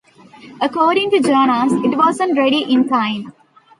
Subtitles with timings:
[0.59, 3.31] According to Jonas, it wasn't ready in time.